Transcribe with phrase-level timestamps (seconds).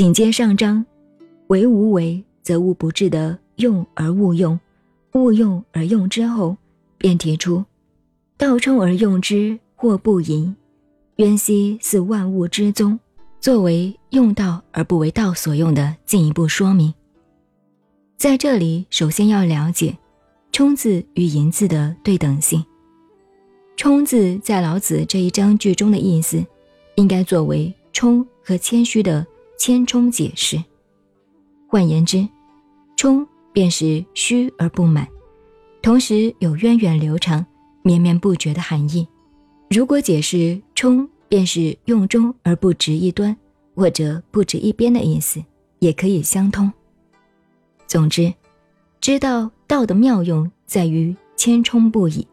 [0.00, 0.82] 紧接上章，
[1.48, 4.58] 为无为则无不至的用而勿用，
[5.12, 6.56] 勿用而用之后，
[6.96, 7.62] 便提出
[8.38, 10.56] 道冲而用之或不盈，
[11.16, 12.98] 渊兮似万物之宗，
[13.40, 16.94] 作为用道而不为道所用的进一步说明。
[18.16, 19.94] 在这里，首先要了解
[20.50, 22.64] “冲”字与“淫”字的对等性。
[23.76, 26.42] “冲”字在老子这一章句中的意思，
[26.94, 29.26] 应该作为“冲”和谦虚的。
[29.60, 30.56] 谦冲解释，
[31.68, 32.26] 换言之，
[32.96, 35.06] 冲便是虚而不满，
[35.82, 37.44] 同时有源远流长、
[37.82, 39.06] 绵绵不绝的含义。
[39.68, 43.36] 如果解释冲便是用中而不直一端，
[43.74, 45.44] 或者不止一边的意思，
[45.80, 46.72] 也可以相通。
[47.86, 48.32] 总之，
[48.98, 52.26] 知道道的妙用在于谦冲不已，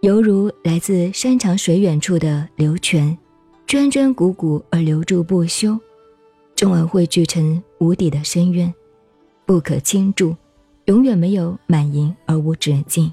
[0.00, 3.18] 犹如来自山长水远处的流泉，
[3.66, 5.78] 涓涓汩汩而流注不休。
[6.62, 8.72] 终而汇聚成无底的深渊，
[9.44, 10.36] 不可倾注，
[10.84, 13.12] 永远没有满盈而无止境。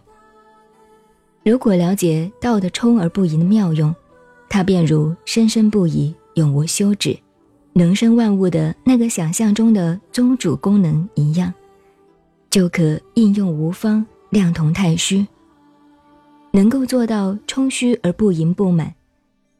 [1.44, 3.91] 如果了解道的充而不盈的妙用，
[4.50, 7.17] 它便如生生不已、永无休止，
[7.73, 11.52] 能生万物的那个想象中的宗主功能一样，
[12.52, 15.25] 就可应用无方，量同太虚。
[16.52, 18.94] 能够做到充虚而不盈不满，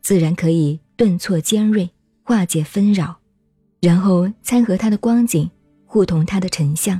[0.02, 1.90] 自然可以顿挫尖锐，
[2.24, 3.19] 化解纷扰。
[3.82, 5.50] 然后参合它的光景，
[5.86, 7.00] 互同它的成像，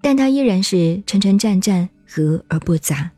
[0.00, 3.10] 但它依然是沉沉湛湛，和而不杂，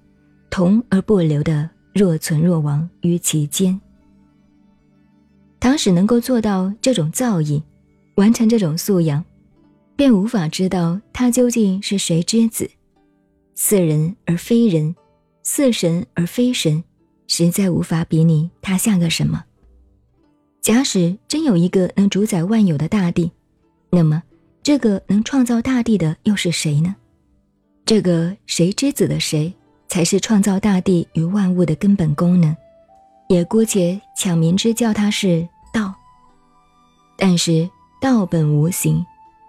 [0.50, 3.80] 同而不流的若存若亡于其间。
[5.60, 7.62] 倘使能够做到这种造诣，
[8.16, 9.24] 完成这种素养，
[9.94, 12.68] 便无法知道他究竟是谁之子，
[13.54, 14.96] 似人而非人，
[15.42, 16.82] 似神而非神，
[17.28, 19.44] 实在无法比拟他像个什么。
[20.60, 23.30] 假使真有一个能主宰万有的大地，
[23.90, 24.22] 那么
[24.62, 26.94] 这个能创造大地的又是谁呢？
[27.86, 29.52] 这个谁之子的谁，
[29.88, 32.54] 才是创造大地与万物的根本功能？
[33.28, 35.94] 也姑且抢名之叫它是道。
[37.16, 37.68] 但是
[38.00, 39.04] 道本无形，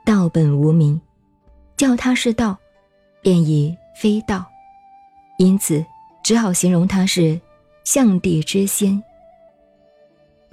[0.05, 0.99] 道本无名，
[1.75, 2.57] 叫它是道，
[3.21, 4.45] 便已非道，
[5.37, 5.83] 因此
[6.23, 7.39] 只好形容它是
[7.83, 9.03] 象帝之仙。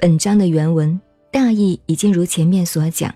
[0.00, 1.00] 本章的原文
[1.32, 3.12] 大意已经如前面所讲，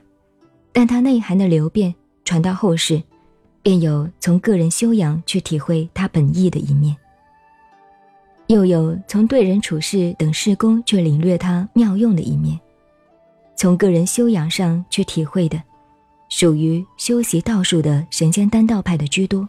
[0.73, 1.95] 但它内涵的流变
[2.25, 3.01] 传到后世，
[3.63, 6.97] 便有从个人修养去体会它本意的一面，
[8.49, 12.59] 又有从对人处事等事功去领略它妙用的一面。
[13.55, 15.63] 从个人修养上去体会的，
[16.31, 19.47] 属于修习道术的神仙丹道派的居多；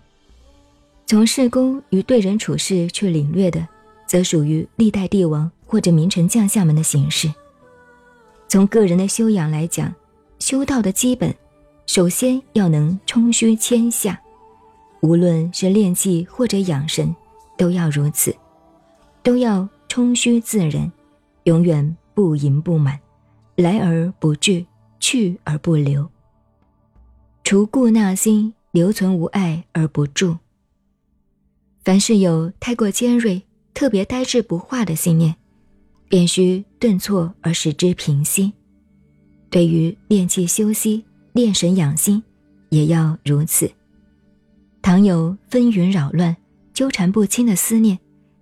[1.08, 3.68] 从事功与对人处事去领略的，
[4.06, 5.52] 则属于历代帝王。
[5.74, 7.34] 或者名臣将相们的形式。
[8.48, 9.92] 从个人的修养来讲，
[10.38, 11.34] 修道的基本，
[11.88, 14.22] 首先要能冲虚谦下，
[15.02, 17.16] 无论是练气或者养神，
[17.58, 18.36] 都要如此，
[19.24, 20.92] 都要冲虚自然，
[21.46, 23.00] 永远不盈不满，
[23.56, 24.68] 来而不拒，
[25.00, 26.08] 去而不留。
[27.44, 30.38] 除故纳心，留存无碍而不住。
[31.84, 33.42] 凡是有太过尖锐、
[33.74, 35.36] 特别呆滞不化的信念。
[36.14, 38.54] 便需顿挫而使之平息。
[39.50, 42.22] 对于练气修息、练神养心，
[42.70, 43.68] 也要如此。
[44.84, 46.38] 倘有纷纭扰乱、
[46.72, 47.98] 纠缠不清的思念，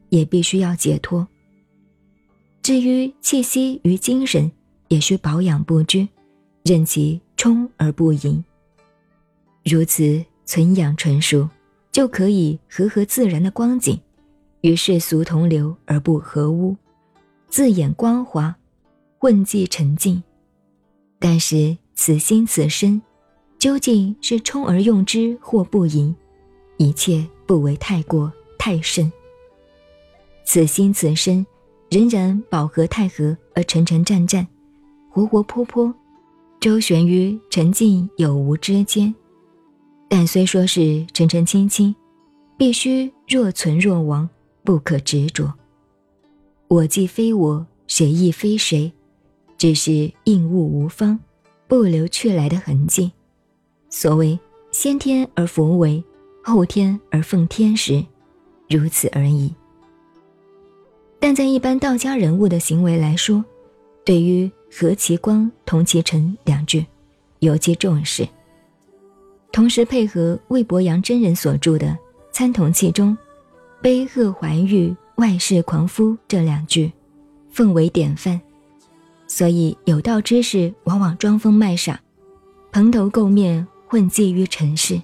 [0.09, 1.25] 也必须要解脱。
[2.61, 4.51] 至于气息与精神，
[4.89, 6.05] 也需保养不拘，
[6.65, 8.43] 任其充而不盈。
[9.63, 11.47] 如此存养纯熟，
[11.89, 13.97] 就可以和合自然的光景，
[14.59, 16.75] 与世俗同流而不合污。
[17.51, 18.55] 字眼光滑，
[19.19, 20.23] 混迹沉静。
[21.19, 23.01] 但是此心此身，
[23.59, 26.15] 究竟是充而用之，或不盈？
[26.77, 29.11] 一切不为太过太甚。
[30.45, 31.45] 此心此身，
[31.89, 34.47] 仍然饱和太和而沉沉湛湛，
[35.09, 35.93] 活活泼泼，
[36.61, 39.13] 周旋于沉静有无之间。
[40.07, 41.93] 但虽说是沉沉清清，
[42.55, 44.29] 必须若存若亡，
[44.63, 45.53] 不可执着。
[46.71, 48.89] 我既非我，谁亦非谁，
[49.57, 51.19] 只是应物无方，
[51.67, 53.11] 不留去来的痕迹。
[53.89, 54.39] 所谓
[54.71, 56.01] 先天而弗为，
[56.41, 58.01] 后天而奉天时，
[58.69, 59.53] 如此而已。
[61.19, 63.43] 但在一般道家人物的行为来说，
[64.05, 66.85] 对于和其光同其尘两句，
[67.39, 68.25] 尤其重视。
[69.51, 71.87] 同时配合魏伯阳真人所著的
[72.31, 73.17] 《参同契》中
[73.83, 74.95] “悲恶怀玉”。
[75.21, 76.91] 外世狂夫这两句，
[77.51, 78.41] 奉为典范，
[79.27, 82.01] 所以有道之士往往装疯卖傻，
[82.71, 84.99] 蓬头垢面，混迹于尘世。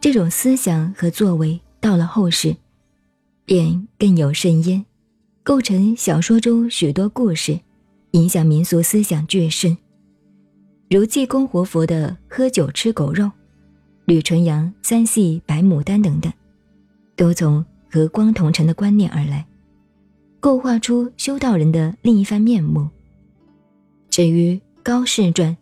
[0.00, 2.56] 这种思想和作为到了后世，
[3.44, 4.84] 便更有甚焉，
[5.44, 7.60] 构成小说中许多故事，
[8.10, 9.78] 影响民俗思想巨深。
[10.90, 13.30] 如济公活佛的喝酒吃狗肉，
[14.06, 16.32] 吕纯阳三戏白牡丹等等，
[17.14, 19.46] 都从和光同尘的观念而来，
[20.40, 22.88] 构画出修道人的另一番面目。
[24.10, 25.56] 至于高士传、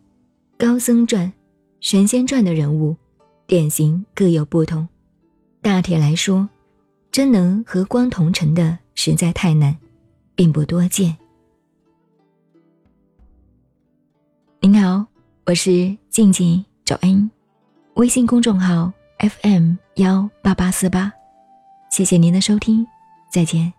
[0.57, 1.31] 高僧传、
[1.79, 2.97] 神仙传的人物，
[3.45, 4.87] 典型各有不同。
[5.61, 6.49] 大体来说，
[7.11, 9.77] 真能和光同尘的实在太难，
[10.33, 11.15] 并不多见。
[14.59, 15.05] 您好，
[15.45, 17.29] 我是静静找恩，
[17.93, 21.13] 微信公众号 FM 幺八八四八，
[21.93, 22.87] 谢谢您的收听，
[23.29, 23.71] 再见。